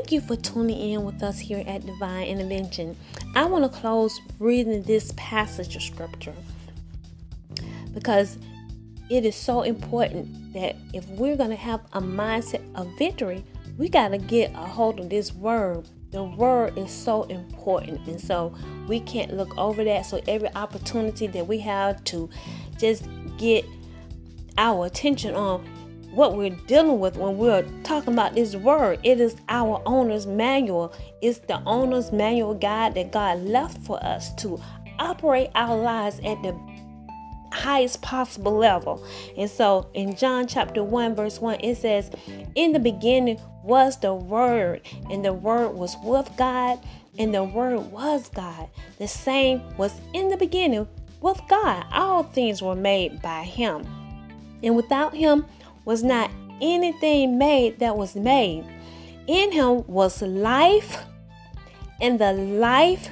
Thank 0.04 0.12
you 0.12 0.20
for 0.20 0.36
tuning 0.36 0.92
in 0.92 1.02
with 1.02 1.22
us 1.22 1.38
here 1.38 1.64
at 1.66 1.86
Divine 1.86 2.26
Intervention. 2.26 2.94
I 3.34 3.46
want 3.46 3.64
to 3.64 3.70
close 3.80 4.20
reading 4.38 4.82
this 4.82 5.14
passage 5.16 5.76
of 5.76 5.82
scripture 5.82 6.34
because 7.94 8.36
it 9.08 9.24
is 9.24 9.34
so 9.34 9.62
important 9.62 10.52
that 10.52 10.76
if 10.92 11.08
we're 11.08 11.38
going 11.38 11.48
to 11.48 11.56
have 11.56 11.80
a 11.94 12.02
mindset 12.02 12.60
of 12.74 12.86
victory, 12.98 13.42
we 13.78 13.88
got 13.88 14.08
to 14.08 14.18
get 14.18 14.50
a 14.50 14.66
hold 14.66 15.00
of 15.00 15.08
this 15.08 15.32
word. 15.32 15.88
The 16.10 16.22
word 16.22 16.76
is 16.76 16.90
so 16.92 17.22
important, 17.22 18.06
and 18.06 18.20
so 18.20 18.54
we 18.86 19.00
can't 19.00 19.32
look 19.32 19.56
over 19.56 19.84
that. 19.84 20.04
So, 20.04 20.20
every 20.28 20.54
opportunity 20.54 21.28
that 21.28 21.46
we 21.46 21.60
have 21.60 22.04
to 22.04 22.28
just 22.78 23.08
get 23.38 23.64
our 24.58 24.84
attention 24.84 25.34
on 25.34 25.66
what 26.14 26.36
we're 26.36 26.50
dealing 26.66 27.00
with 27.00 27.16
when 27.16 27.36
we're 27.36 27.62
talking 27.82 28.12
about 28.12 28.34
this 28.34 28.54
word. 28.54 28.98
It 29.02 29.20
is 29.20 29.36
our 29.48 29.82
owner's 29.86 30.26
manual. 30.26 30.92
It's 31.20 31.38
the 31.40 31.62
owner's 31.64 32.12
manual 32.12 32.54
guide 32.54 32.94
that 32.94 33.12
God 33.12 33.40
left 33.40 33.78
for 33.82 34.02
us 34.04 34.34
to 34.36 34.60
operate 34.98 35.50
our 35.54 35.76
lives 35.76 36.18
at 36.20 36.42
the 36.42 36.58
highest 37.52 38.02
possible 38.02 38.52
level. 38.52 39.04
And 39.36 39.48
so 39.48 39.88
in 39.94 40.16
John 40.16 40.46
chapter 40.46 40.82
1, 40.82 41.14
verse 41.14 41.40
1, 41.40 41.60
it 41.60 41.76
says, 41.76 42.10
In 42.54 42.72
the 42.72 42.80
beginning 42.80 43.40
was 43.62 43.98
the 43.98 44.14
Word, 44.14 44.82
and 45.10 45.24
the 45.24 45.32
Word 45.32 45.70
was 45.70 45.96
with 46.02 46.30
God, 46.36 46.78
and 47.18 47.34
the 47.34 47.44
Word 47.44 47.78
was 47.92 48.28
God. 48.28 48.68
The 48.98 49.08
same 49.08 49.62
was 49.76 49.92
in 50.12 50.28
the 50.28 50.36
beginning 50.36 50.88
with 51.20 51.40
God. 51.48 51.86
All 51.92 52.24
things 52.24 52.60
were 52.60 52.74
made 52.74 53.22
by 53.22 53.44
Him. 53.44 53.86
And 54.62 54.76
without 54.76 55.14
Him, 55.14 55.46
was 55.84 56.02
not 56.02 56.30
anything 56.60 57.38
made 57.38 57.78
that 57.78 57.96
was 57.96 58.14
made. 58.14 58.64
In 59.26 59.52
him 59.52 59.86
was 59.86 60.20
life, 60.22 61.04
and 62.00 62.18
the 62.18 62.32
life 62.32 63.08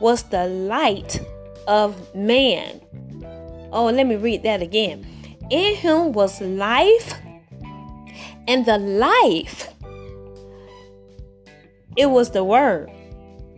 was 0.00 0.22
the 0.24 0.46
light 0.46 1.20
of 1.66 2.14
man. 2.14 2.80
Oh, 3.72 3.86
let 3.86 4.06
me 4.06 4.16
read 4.16 4.42
that 4.42 4.62
again. 4.62 5.06
In 5.50 5.74
him 5.76 6.12
was 6.12 6.40
life, 6.40 7.14
and 8.46 8.66
the 8.66 8.78
life, 8.78 9.72
it 11.96 12.06
was 12.06 12.30
the 12.30 12.44
word, 12.44 12.90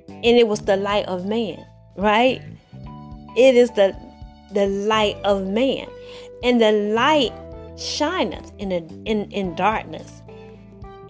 and 0.08 0.24
it 0.24 0.46
was 0.46 0.60
the 0.60 0.76
light 0.76 1.06
of 1.06 1.26
man, 1.26 1.64
right? 1.96 2.42
It 3.36 3.54
is 3.54 3.70
the 3.70 3.96
the 4.52 4.66
light 4.66 5.16
of 5.24 5.46
man. 5.46 5.88
And 6.42 6.60
the 6.60 6.72
light 6.72 7.32
shineth 7.76 8.52
in, 8.58 8.72
a, 8.72 8.86
in, 9.04 9.30
in 9.30 9.54
darkness, 9.54 10.22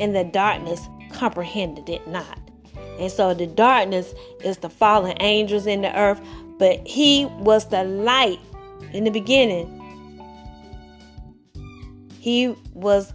and 0.00 0.14
the 0.14 0.24
darkness 0.24 0.80
comprehended 1.10 1.88
it 1.88 2.06
not. 2.08 2.38
And 2.98 3.10
so 3.10 3.34
the 3.34 3.46
darkness 3.46 4.14
is 4.44 4.58
the 4.58 4.70
fallen 4.70 5.16
angels 5.20 5.66
in 5.66 5.82
the 5.82 5.96
earth, 5.98 6.20
but 6.58 6.86
he 6.86 7.26
was 7.38 7.68
the 7.68 7.84
light 7.84 8.38
in 8.92 9.04
the 9.04 9.10
beginning. 9.10 9.78
He 12.20 12.54
was 12.72 13.12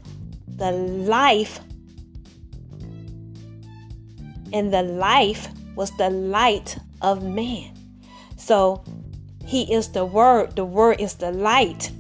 the 0.48 0.72
life, 0.72 1.60
and 4.52 4.74
the 4.74 4.84
life 4.84 5.48
was 5.76 5.96
the 5.98 6.10
light 6.10 6.78
of 7.02 7.24
man. 7.24 7.74
So 8.36 8.84
he 9.46 9.72
is 9.74 9.90
the 9.90 10.04
word, 10.04 10.56
the 10.56 10.66
word 10.66 11.00
is 11.00 11.16
the 11.16 11.32
light 11.32 11.92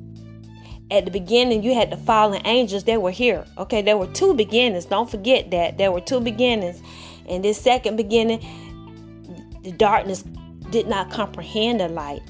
at 0.90 1.06
the 1.06 1.12
beginning 1.12 1.64
you 1.64 1.74
had 1.74 1.92
the 1.92 1.98
fallen 1.98 2.42
angels 2.46 2.84
they 2.84 2.98
were 2.98 3.12
here 3.12 3.46
okay? 3.58 3.82
There 3.82 3.98
were 3.98 4.08
two 4.08 4.34
beginnings. 4.34 4.86
Don't 4.86 5.10
forget 5.10 5.52
that. 5.52 5.78
There 5.78 5.92
were 5.92 6.02
two 6.02 6.20
beginnings. 6.20 6.82
And 7.28 7.44
this 7.44 7.60
second 7.60 7.98
beginning 7.98 8.40
the 9.64 9.72
darkness 9.72 10.24
did 10.70 10.88
not 10.88 11.12
comprehend 11.12 11.80
the 11.80 11.90
light. 11.90 12.22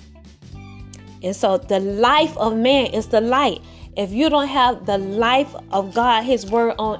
And 1.24 1.36
so 1.36 1.58
the 1.58 1.80
life 1.80 2.36
of 2.38 2.56
man 2.56 2.88
is 2.88 3.08
the 3.08 3.22
light. 3.22 3.62
If 3.96 4.12
you 4.12 4.30
don't 4.30 4.48
have 4.48 4.86
the 4.86 4.98
life 4.98 5.54
of 5.72 5.94
god 5.94 6.24
his 6.24 6.46
word 6.46 6.76
on 6.80 7.00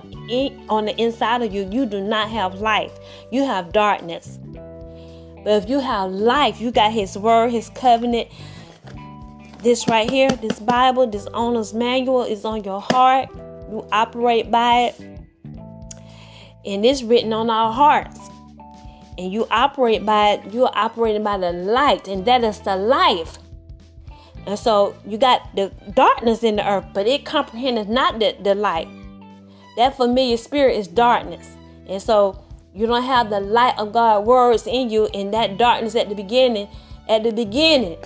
on 0.70 0.86
the 0.86 0.96
inside 1.02 1.42
of 1.42 1.54
you 1.54 1.68
you 1.72 1.86
do 1.86 2.02
not 2.02 2.30
have 2.30 2.56
life. 2.56 2.92
You 3.32 3.46
have 3.46 3.72
darkness. 3.72 4.40
But 5.44 5.64
if 5.64 5.70
you 5.70 5.80
have 5.80 6.12
life 6.12 6.60
you 6.62 6.72
got 6.72 6.92
his 6.92 7.18
word 7.18 7.52
his 7.52 7.70
covenant 7.70 8.28
this 9.60 9.88
right 9.88 10.10
here, 10.10 10.30
this 10.30 10.60
Bible, 10.60 11.08
this 11.08 11.28
owner's 11.34 11.74
manual 11.74 12.24
is 12.24 12.46
on 12.46 12.64
your 12.64 12.82
heart. 12.82 13.30
You 13.70 13.88
operate 13.92 14.50
by 14.52 14.84
it. 14.84 15.00
And 16.66 16.86
it's 16.86 17.04
written 17.04 17.34
on 17.34 17.50
our 17.50 17.72
hearts. 17.72 18.20
And 19.18 19.32
you 19.32 19.48
operate 19.50 20.06
by 20.06 20.34
it, 20.34 20.54
you're 20.54 20.70
operating 20.74 21.24
by 21.24 21.38
the 21.38 21.52
light, 21.52 22.08
and 22.08 22.24
that 22.26 22.44
is 22.44 22.60
the 22.60 22.76
life. 22.76 23.40
And 24.46 24.60
so 24.60 24.96
you 25.06 25.18
got 25.18 25.56
the 25.56 25.72
darkness 25.94 26.44
in 26.44 26.58
the 26.58 26.70
earth, 26.70 26.86
but 26.94 27.08
it 27.08 27.26
comprehends 27.26 27.90
not 27.90 28.20
the, 28.20 28.36
the 28.42 28.54
light. 28.54 28.88
That 29.76 29.98
familiar 29.98 30.38
spirit 30.38 30.78
is 30.78 30.88
darkness. 30.88 31.50
And 31.88 32.02
so 32.02 32.44
you 32.74 32.86
don't 32.86 33.04
have 33.04 33.32
the 33.32 33.40
light 33.40 33.74
of 33.80 33.92
God 33.92 34.26
words 34.26 34.68
in 34.68 34.92
you, 34.92 35.08
and 35.08 35.34
that 35.34 35.58
darkness 35.58 35.96
at 35.96 36.10
the 36.10 36.16
beginning, 36.16 36.68
at 37.10 37.24
the 37.24 37.32
beginning, 37.32 37.98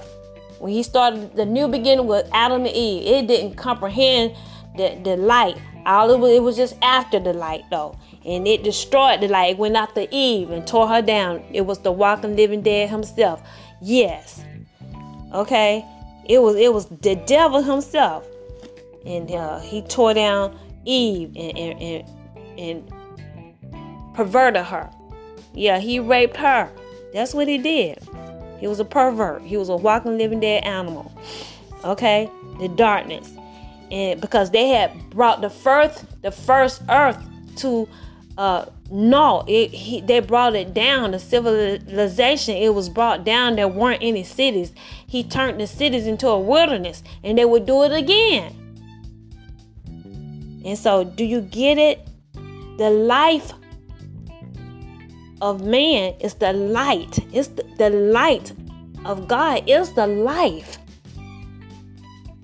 when 0.62 0.72
he 0.72 0.84
started 0.84 1.36
the 1.36 1.46
new 1.46 1.68
beginning 1.68 2.06
with 2.06 2.30
Adam 2.32 2.66
and 2.66 2.76
Eve, 2.76 3.08
it 3.08 3.28
didn't 3.28 3.56
comprehend 3.56 4.36
the, 4.78 5.00
the 5.04 5.18
light. 5.18 5.58
All 5.88 6.12
it 6.12 6.20
was, 6.20 6.32
it 6.32 6.44
was 6.44 6.56
just 6.56 6.76
after 6.84 7.20
the 7.20 7.34
light 7.34 7.64
though. 7.72 7.98
And 8.24 8.48
it 8.48 8.64
destroyed 8.64 9.22
the 9.22 9.28
light. 9.28 9.54
It 9.54 9.58
went 9.58 9.76
after 9.76 10.06
Eve 10.12 10.52
and 10.52 10.66
tore 10.68 10.88
her 10.88 11.02
down. 11.02 11.44
It 11.52 11.62
was 11.62 11.80
the 11.80 11.92
walking 11.92 12.36
living 12.36 12.62
dead 12.62 12.92
himself. 12.92 13.42
Yes. 13.82 14.44
Okay. 15.34 15.84
It 16.26 16.40
was 16.40 16.56
it 16.56 16.72
was 16.72 16.86
the 16.86 17.16
devil 17.16 17.64
himself. 17.64 18.28
And 19.04 19.32
uh, 19.32 19.60
he 19.62 19.82
tore 19.82 20.14
down 20.14 20.60
Eve 20.86 21.36
and, 21.36 21.58
and, 21.58 21.82
and, 21.82 22.60
and 22.60 24.14
perverted 24.14 24.66
her. 24.66 24.92
Yeah, 25.56 25.80
he 25.80 26.00
raped 26.00 26.38
her. 26.38 26.70
That's 27.14 27.34
what 27.34 27.48
he 27.48 27.58
did. 27.58 27.98
He 28.62 28.68
was 28.68 28.80
a 28.80 28.86
pervert. 28.86 29.42
He 29.42 29.58
was 29.58 29.70
a 29.70 29.76
walking, 29.76 30.20
living, 30.20 30.40
dead 30.40 30.64
animal. 30.64 31.12
Okay, 31.84 32.30
the 32.60 32.68
darkness, 32.70 33.34
and 33.90 34.22
because 34.22 34.52
they 34.52 34.68
had 34.70 35.10
brought 35.10 35.42
the 35.42 35.50
first, 35.50 36.06
the 36.22 36.32
first 36.32 36.84
earth 36.88 37.18
to 37.58 37.90
uh 38.38 38.68
no, 38.92 39.44
it 39.48 39.72
he, 39.72 40.02
they 40.02 40.20
brought 40.20 40.56
it 40.56 40.76
down. 40.76 41.12
The 41.12 41.20
civilization 41.20 42.56
it 42.56 42.76
was 42.76 42.88
brought 42.88 43.24
down. 43.24 43.56
There 43.56 43.68
weren't 43.68 44.04
any 44.04 44.24
cities. 44.24 44.74
He 45.08 45.24
turned 45.24 45.60
the 45.60 45.66
cities 45.66 46.06
into 46.06 46.28
a 46.28 46.40
wilderness, 46.40 47.02
and 47.24 47.40
they 47.40 47.46
would 47.46 47.66
do 47.66 47.82
it 47.84 47.92
again. 47.92 48.56
And 50.64 50.78
so, 50.78 51.04
do 51.04 51.26
you 51.26 51.42
get 51.42 51.80
it? 51.80 52.08
The 52.78 52.92
life 52.92 53.54
of 55.42 55.66
man 55.66 56.14
is 56.20 56.36
the 56.36 56.54
light. 56.54 57.20
It's 57.34 57.50
the, 57.50 57.64
the 57.78 57.90
light 57.90 58.54
of 59.06 59.28
God 59.28 59.68
is 59.68 59.94
the 59.94 60.08
life. 60.08 60.78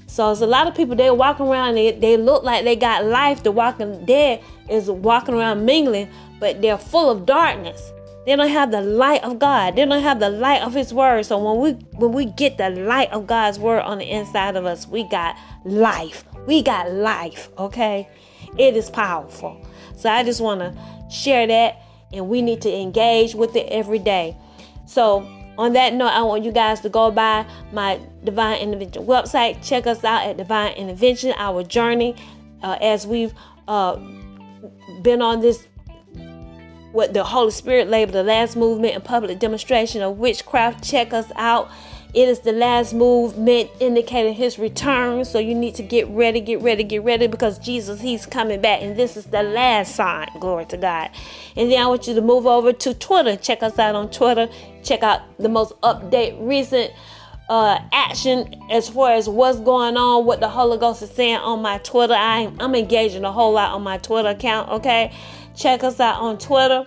So 0.08 0.32
it's 0.32 0.42
a 0.42 0.48
lot 0.48 0.66
of 0.66 0.74
people 0.74 0.96
they 0.96 1.12
walk 1.12 1.40
around 1.40 1.76
they, 1.76 1.92
they 1.92 2.18
look 2.18 2.44
like 2.44 2.64
they 2.64 2.76
got 2.76 3.06
life. 3.06 3.44
The 3.44 3.52
walking 3.52 4.04
dead 4.06 4.42
is 4.68 4.90
walking 4.90 5.36
around 5.36 5.66
mingling, 5.66 6.10
but 6.40 6.62
they're 6.62 6.78
full 6.78 7.12
of 7.12 7.28
darkness. 7.28 7.92
They 8.26 8.36
don't 8.36 8.50
have 8.50 8.72
the 8.72 8.82
light 8.82 9.24
of 9.24 9.40
God. 9.40 9.76
They 9.76 9.86
don't 9.86 10.02
have 10.02 10.20
the 10.20 10.30
light 10.30 10.62
of 10.64 10.74
His 10.74 10.94
Word. 10.94 11.26
So 11.26 11.38
when 11.38 11.62
we 11.62 11.80
when 11.98 12.12
we 12.12 12.26
get 12.26 12.58
the 12.58 12.72
light 12.72 13.12
of 13.14 13.28
God's 13.28 13.60
Word 13.60 13.82
on 13.82 14.00
the 14.00 14.10
inside 14.10 14.56
of 14.56 14.66
us, 14.66 14.88
we 14.88 15.04
got 15.04 15.38
life. 15.64 16.26
We 16.46 16.62
got 16.62 16.92
life. 16.92 17.50
Okay, 17.58 18.10
it 18.58 18.76
is 18.76 18.90
powerful. 18.90 19.66
So 19.96 20.10
I 20.10 20.24
just 20.24 20.42
want 20.42 20.62
to 20.62 20.76
share 21.10 21.48
that 21.48 21.82
and 22.14 22.30
we 22.30 22.42
need 22.42 22.62
to 22.62 22.74
engage 22.74 23.36
with 23.36 23.56
it 23.56 23.68
every 23.70 24.00
day. 24.00 24.36
So, 24.86 25.28
on 25.58 25.74
that 25.74 25.94
note, 25.94 26.10
I 26.10 26.22
want 26.22 26.44
you 26.44 26.52
guys 26.52 26.82
to 26.82 26.90
go 26.90 27.10
by 27.10 27.46
my 27.72 28.00
Divine 28.24 28.62
Intervention 28.62 29.06
website. 29.06 29.68
Check 29.68 29.88
us 29.88 30.04
out 30.04 30.28
at 30.28 30.38
Divine 30.38 30.74
Intervention, 30.74 31.34
our 31.38 31.64
journey 31.64 32.16
uh, 32.62 32.78
as 32.82 33.08
we've 33.08 33.34
uh, 33.68 33.96
been 35.02 35.22
on 35.22 35.42
this 35.42 35.68
what 36.94 37.14
the 37.14 37.24
Holy 37.24 37.52
Spirit 37.52 37.90
labeled 37.90 38.16
the 38.16 38.24
last 38.24 38.56
movement 38.56 38.96
and 38.96 39.04
public 39.04 39.40
demonstration 39.40 40.02
of 40.02 40.18
witchcraft. 40.18 40.84
Check 40.84 41.14
us 41.14 41.32
out 41.36 41.70
it 42.18 42.28
is 42.28 42.40
the 42.40 42.52
last 42.52 42.96
movement 42.96 43.70
indicating 43.80 44.34
his 44.34 44.58
return. 44.58 45.24
So 45.24 45.38
you 45.38 45.54
need 45.54 45.76
to 45.76 45.84
get 45.84 46.08
ready, 46.08 46.42
get 46.42 46.64
ready, 46.64 46.84
get 46.84 47.04
ready 47.04 47.28
because 47.28 47.60
Jesus, 47.60 48.02
he's 48.02 48.26
coming 48.26 48.60
back. 48.60 48.82
And 48.82 48.98
this 48.98 49.16
is 49.18 49.26
the 49.26 49.44
last 49.44 49.96
sign. 49.96 50.28
Glory 50.40 50.66
to 50.66 50.78
God. 50.78 51.12
And 51.56 51.72
then 51.72 51.80
I 51.80 51.86
want 51.86 52.08
you 52.08 52.16
to 52.16 52.22
move 52.22 52.48
over 52.48 52.74
to 52.74 52.94
Twitter. 52.96 53.36
Check 53.36 53.62
us 53.62 53.78
out 53.78 53.94
on 53.94 54.10
Twitter. 54.10 54.50
Check 54.82 55.04
out 55.04 55.22
the 55.38 55.48
most 55.48 55.80
update, 55.82 56.36
recent 56.42 56.92
uh, 57.50 57.80
action 57.94 58.64
as 58.72 58.90
far 58.90 59.12
as 59.12 59.30
what's 59.30 59.60
going 59.60 59.96
on, 59.96 60.26
what 60.26 60.40
the 60.40 60.50
Holy 60.50 60.80
Ghost 60.80 61.04
is 61.04 61.12
saying 61.12 61.38
on 61.38 61.62
my 61.62 61.78
Twitter. 61.78 62.16
I, 62.16 62.52
I'm 62.60 62.74
engaging 62.74 63.26
a 63.26 63.32
whole 63.32 63.54
lot 63.54 63.74
on 63.74 63.84
my 63.84 64.00
Twitter 64.00 64.30
account. 64.30 64.70
Okay. 64.70 65.14
Check 65.56 65.84
us 65.84 66.00
out 66.00 66.20
on 66.20 66.40
Twitter. 66.40 66.84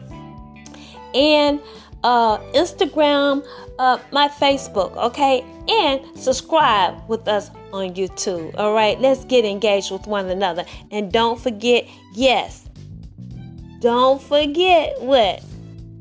And 1.15 1.61
uh, 2.03 2.39
Instagram, 2.52 3.47
uh, 3.80 3.99
my 4.12 4.28
Facebook, 4.28 4.95
okay? 4.95 5.43
And 5.66 6.02
subscribe 6.14 7.02
with 7.08 7.26
us 7.26 7.50
on 7.73 7.95
YouTube, 7.95 8.54
all 8.58 8.75
right? 8.75 9.00
Let's 9.00 9.25
get 9.25 9.47
engaged 9.47 9.90
with 9.90 10.06
one 10.06 10.28
another. 10.28 10.66
And 10.90 11.10
don't 11.10 11.40
forget, 11.40 11.88
yes, 12.12 12.69
don't 13.80 14.21
forget 14.21 15.00
what? 15.00 15.43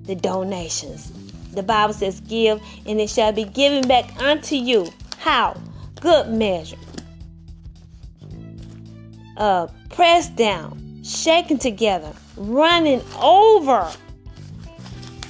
The 0.04 0.16
donations. 0.16 1.14
The 1.54 1.64
Bible 1.64 1.94
says, 1.94 2.20
Give, 2.20 2.62
and 2.86 3.00
it 3.00 3.10
shall 3.10 3.32
be 3.32 3.46
given 3.46 3.88
back 3.88 4.22
unto 4.22 4.56
you. 4.56 4.92
How? 5.18 5.56
Good 6.02 6.28
measure. 6.30 6.78
Uh, 9.38 9.68
pressed 9.90 10.36
down, 10.36 11.02
shaken 11.02 11.58
together, 11.58 12.12
running 12.36 13.02
over 13.22 13.90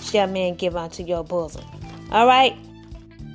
shall 0.02 0.26
man 0.26 0.56
give 0.56 0.76
unto 0.76 1.04
your 1.04 1.24
bosom. 1.24 1.64
All 2.12 2.26
right? 2.28 2.56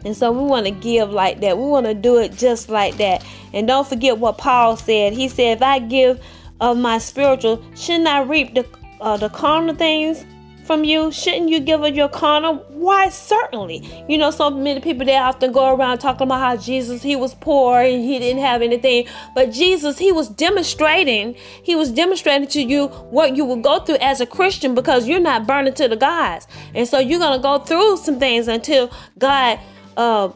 And 0.05 0.17
so 0.17 0.31
we 0.33 0.45
want 0.45 0.67
to 0.67 0.73
give 0.73 1.11
like 1.11 1.41
that. 1.41 1.57
We 1.57 1.65
want 1.65 1.87
to 1.87 1.95
do 1.95 2.19
it 2.19 2.37
just 2.37 2.69
like 2.69 2.97
that. 2.99 3.25
And 3.53 3.67
don't 3.67 3.87
forget 3.87 4.19
what 4.19 4.39
Paul 4.39 4.77
said. 4.77 5.13
He 5.13 5.29
said, 5.29 5.57
if 5.59 5.63
I 5.63 5.79
give 5.79 6.21
of 6.61 6.77
my 6.77 6.99
spiritual, 6.99 7.63
shouldn't 7.75 8.07
I 8.07 8.23
reap 8.23 8.55
the, 8.55 8.67
uh, 9.01 9.17
the 9.17 9.29
carnal 9.29 9.75
things? 9.75 10.25
From 10.65 10.85
you? 10.85 11.13
Shouldn't 11.13 11.51
you 11.51 11.61
give 11.61 11.83
of 11.83 11.95
your 11.95 12.09
carnal? 12.09 12.57
Why, 12.69 13.09
certainly. 13.09 14.05
You 14.09 14.19
know, 14.19 14.31
so 14.31 14.51
many 14.51 14.81
people 14.81 15.07
they 15.07 15.17
often 15.17 15.53
go 15.53 15.75
around 15.75 15.99
talking 15.99 16.27
about 16.27 16.41
how 16.41 16.57
Jesus, 16.57 17.03
he 17.03 17.17
was 17.17 17.35
poor 17.35 17.81
and 17.81 18.03
he 18.03 18.19
didn't 18.19 18.43
have 18.43 18.63
anything. 18.63 19.07
But 19.35 19.53
Jesus, 19.53 19.99
he 19.99 20.13
was 20.13 20.29
demonstrating, 20.29 21.35
he 21.63 21.75
was 21.75 21.91
demonstrating 21.91 22.49
to 22.49 22.63
you 22.63 22.89
what 22.89 23.37
you 23.37 23.45
will 23.45 23.61
go 23.61 23.81
through 23.81 23.99
as 24.01 24.21
a 24.21 24.27
Christian 24.27 24.75
because 24.75 25.07
you're 25.07 25.21
not 25.21 25.47
burning 25.47 25.75
to 25.75 25.89
the 25.89 25.97
gods. 25.97 26.47
And 26.75 26.89
so 26.89 26.99
you're 26.99 27.21
going 27.21 27.39
to 27.39 27.43
go 27.43 27.59
through 27.59 27.99
some 27.99 28.19
things 28.19 28.49
until 28.49 28.91
God 29.19 29.61
uh, 29.97 30.31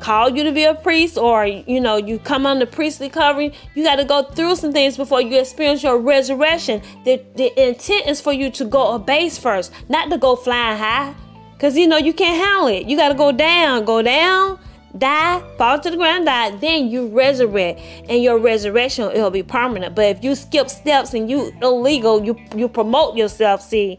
call 0.00 0.28
you 0.28 0.44
to 0.44 0.52
be 0.52 0.64
a 0.64 0.74
priest 0.74 1.16
or 1.16 1.46
you 1.46 1.80
know 1.80 1.96
you 1.96 2.18
come 2.18 2.46
under 2.46 2.66
priestly 2.66 3.08
covering 3.08 3.52
you 3.74 3.84
got 3.84 3.96
to 3.96 4.04
go 4.04 4.22
through 4.22 4.56
some 4.56 4.72
things 4.72 4.96
before 4.96 5.20
you 5.20 5.38
experience 5.38 5.82
your 5.82 5.98
resurrection. 5.98 6.82
The, 7.04 7.24
the 7.36 7.68
intent 7.68 8.06
is 8.06 8.20
for 8.20 8.32
you 8.32 8.50
to 8.50 8.64
go 8.64 8.94
a 8.94 8.98
base 8.98 9.38
first 9.38 9.72
not 9.88 10.10
to 10.10 10.18
go 10.18 10.36
flying 10.36 10.78
high. 10.78 11.14
Because 11.54 11.76
you 11.76 11.86
know 11.86 11.96
you 11.96 12.12
can't 12.12 12.36
handle 12.36 12.66
it. 12.68 12.86
You 12.86 12.96
got 12.96 13.10
to 13.10 13.14
go 13.14 13.32
down 13.32 13.84
go 13.84 14.02
down 14.02 14.58
die 14.96 15.42
fall 15.58 15.78
to 15.80 15.90
the 15.90 15.96
ground 15.96 16.26
die. 16.26 16.50
Then 16.56 16.88
you 16.88 17.08
resurrect. 17.08 17.80
And 18.08 18.22
your 18.22 18.38
resurrection 18.38 19.10
it'll 19.10 19.30
be 19.30 19.42
permanent. 19.42 19.94
But 19.94 20.16
if 20.16 20.24
you 20.24 20.34
skip 20.34 20.68
steps 20.68 21.14
and 21.14 21.30
you 21.30 21.52
illegal 21.62 22.24
you 22.24 22.36
you 22.56 22.68
promote 22.68 23.16
yourself 23.16 23.62
see. 23.62 23.98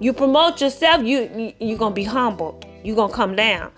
You 0.00 0.12
promote 0.12 0.60
yourself 0.60 1.04
you, 1.04 1.30
you 1.34 1.52
you're 1.58 1.78
gonna 1.78 1.94
be 1.94 2.04
humbled 2.04 2.66
you're 2.84 2.96
gonna 2.96 3.12
come 3.12 3.36
down. 3.36 3.70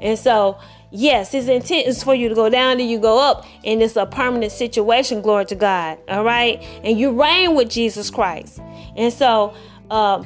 And 0.00 0.18
so 0.18 0.58
Yes, 0.90 1.32
his 1.32 1.48
intent 1.48 1.86
is 1.86 2.02
for 2.02 2.14
you 2.14 2.28
to 2.28 2.34
go 2.34 2.48
down 2.48 2.80
and 2.80 2.90
you 2.90 2.98
go 2.98 3.18
up, 3.18 3.44
and 3.64 3.82
it's 3.82 3.96
a 3.96 4.06
permanent 4.06 4.52
situation. 4.52 5.20
Glory 5.20 5.44
to 5.46 5.54
God. 5.54 5.98
All 6.08 6.24
right, 6.24 6.62
and 6.82 6.98
you 6.98 7.20
reign 7.20 7.54
with 7.54 7.68
Jesus 7.68 8.10
Christ. 8.10 8.60
And 8.96 9.12
so, 9.12 9.54
uh, 9.90 10.22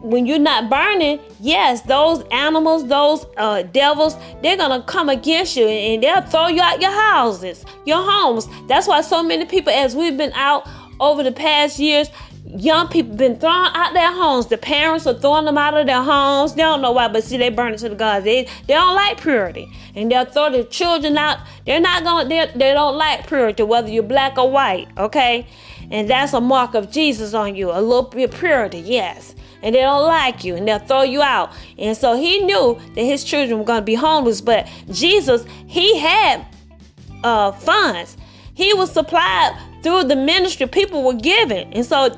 when 0.00 0.24
you're 0.24 0.38
not 0.38 0.70
burning, 0.70 1.20
yes, 1.40 1.82
those 1.82 2.22
animals, 2.30 2.86
those 2.86 3.26
uh, 3.36 3.62
devils, 3.62 4.16
they're 4.40 4.56
gonna 4.56 4.82
come 4.82 5.08
against 5.08 5.56
you 5.56 5.66
and 5.66 6.02
they'll 6.02 6.22
throw 6.22 6.46
you 6.46 6.62
out 6.62 6.80
your 6.80 6.92
houses, 6.92 7.64
your 7.84 8.02
homes. 8.08 8.46
That's 8.68 8.86
why 8.86 9.00
so 9.00 9.22
many 9.22 9.44
people, 9.46 9.72
as 9.72 9.96
we've 9.96 10.16
been 10.16 10.32
out 10.34 10.68
over 11.00 11.22
the 11.22 11.32
past 11.32 11.78
years, 11.78 12.08
young 12.56 12.88
people 12.88 13.14
been 13.16 13.38
thrown 13.38 13.68
out 13.74 13.92
their 13.92 14.12
homes. 14.12 14.46
The 14.46 14.58
parents 14.58 15.06
are 15.06 15.14
throwing 15.14 15.44
them 15.44 15.58
out 15.58 15.76
of 15.76 15.86
their 15.86 16.02
homes. 16.02 16.54
They 16.54 16.62
don't 16.62 16.80
know 16.80 16.92
why, 16.92 17.08
but 17.08 17.24
see, 17.24 17.36
they 17.36 17.50
burn 17.50 17.74
it 17.74 17.78
to 17.78 17.88
the 17.88 17.94
gods. 17.94 18.24
They 18.24 18.44
they 18.66 18.74
don't 18.74 18.94
like 18.94 19.20
purity, 19.20 19.70
and 19.94 20.10
they'll 20.10 20.24
throw 20.24 20.50
their 20.50 20.64
children 20.64 21.16
out. 21.18 21.38
They're 21.66 21.80
not 21.80 22.04
gonna. 22.04 22.28
They 22.28 22.50
they 22.54 22.72
don't 22.72 22.96
like 22.96 23.26
purity, 23.26 23.62
whether 23.62 23.88
you're 23.88 24.02
black 24.02 24.38
or 24.38 24.50
white. 24.50 24.88
Okay, 24.96 25.46
and 25.90 26.08
that's 26.08 26.32
a 26.32 26.40
mark 26.40 26.74
of 26.74 26.90
Jesus 26.90 27.34
on 27.34 27.54
you. 27.54 27.70
A 27.70 27.80
little 27.80 28.02
bit 28.02 28.32
purity, 28.32 28.78
yes. 28.78 29.34
And 29.62 29.74
they 29.74 29.80
don't 29.80 30.06
like 30.06 30.44
you, 30.44 30.54
and 30.54 30.68
they'll 30.68 30.78
throw 30.78 31.02
you 31.02 31.22
out. 31.22 31.50
And 31.78 31.96
so 31.96 32.16
he 32.16 32.40
knew 32.44 32.78
that 32.94 33.02
his 33.02 33.24
children 33.24 33.58
were 33.58 33.64
gonna 33.64 33.82
be 33.82 33.94
homeless, 33.94 34.40
but 34.40 34.68
Jesus, 34.90 35.44
he 35.66 35.98
had 35.98 36.46
uh, 37.24 37.52
funds. 37.52 38.16
He 38.54 38.72
was 38.72 38.90
supplied 38.90 39.58
through 39.82 40.04
the 40.04 40.16
ministry 40.16 40.66
people 40.66 41.02
were 41.02 41.14
giving. 41.14 41.72
And 41.74 41.84
so 41.84 42.08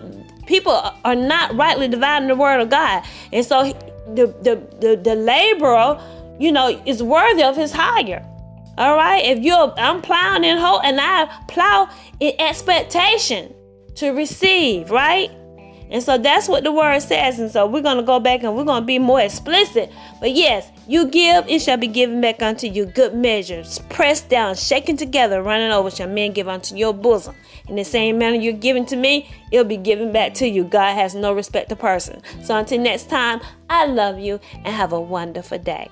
people 0.49 0.73
are 1.05 1.15
not 1.15 1.55
rightly 1.55 1.87
dividing 1.87 2.27
the 2.27 2.35
word 2.35 2.61
of 2.61 2.71
God. 2.71 3.05
And 3.33 3.45
so 3.45 3.65
the, 4.15 4.27
the, 4.43 4.57
the, 4.81 4.97
the 4.97 5.15
laborer, 5.15 6.01
you 6.41 6.51
know, 6.51 6.83
is 6.87 7.03
worthy 7.03 7.45
of 7.45 7.55
his 7.55 7.71
hire. 7.71 8.25
All 8.79 8.97
right. 8.97 9.25
If 9.25 9.41
you're, 9.41 9.75
I'm 9.77 10.01
plowing 10.01 10.45
in 10.45 10.57
hope 10.57 10.83
and 10.85 10.99
I 11.01 11.27
plow 11.49 11.89
in 12.19 12.33
expectation 12.39 13.55
to 13.97 14.11
receive, 14.11 14.91
right? 14.91 15.31
And 15.91 16.03
so 16.03 16.19
that's 16.19 16.49
what 16.49 16.65
the 16.65 16.73
word 16.73 17.01
says. 17.01 17.39
And 17.39 17.51
so 17.51 17.67
we're 17.67 17.83
going 17.83 17.97
to 17.97 18.03
go 18.03 18.21
back 18.21 18.43
and 18.43 18.55
we're 18.55 18.65
going 18.65 18.83
to 18.83 18.87
be 18.87 18.99
more 18.99 19.21
explicit. 19.21 19.91
But 20.21 20.33
yes, 20.33 20.71
you 20.87 21.09
give, 21.09 21.49
it 21.49 21.61
shall 21.61 21.77
be 21.77 21.87
given 21.87 22.21
back 22.21 22.43
unto 22.43 22.67
you. 22.67 22.87
Good 22.87 23.15
measures, 23.15 23.79
pressed 23.91 24.29
down, 24.29 24.55
shaken 24.55 24.97
together, 24.97 25.43
running 25.43 25.71
over, 25.71 25.91
shall 25.91 26.09
men 26.09 26.33
give 26.33 26.49
unto 26.49 26.77
your 26.77 26.93
bosom. 26.93 27.35
In 27.69 27.77
the 27.77 27.85
same 27.85 28.19
manner 28.19 28.37
you're 28.37 28.53
giving 28.53 28.87
to 28.87 28.97
me, 28.97 29.31
it'll 29.51 29.65
be 29.65 29.77
given 29.77 30.13
back 30.13 30.35
to 30.35 30.49
you. 30.49 30.65
God 30.65 30.95
has 30.95 31.15
no 31.15 31.33
respect 31.33 31.69
to 31.71 31.77
person. 31.77 32.23
So 32.43 32.57
until 32.57 32.81
next 32.81 33.09
time, 33.09 33.41
I 33.71 33.87
love 33.87 34.19
you 34.19 34.41
and 34.55 34.69
have 34.69 34.93
a 34.93 35.01
wonderful 35.01 35.59
day. 35.59 35.89